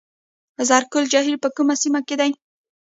زرکول 0.69 1.05
جهیل 1.13 1.37
په 1.43 1.49
کومه 1.55 1.75
سیمه 1.83 2.01
کې 2.07 2.15
دی؟ 2.19 2.31